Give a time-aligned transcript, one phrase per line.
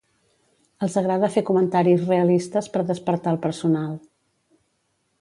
[0.85, 3.97] Els agrada fer comentaris realistes per despertar el personal.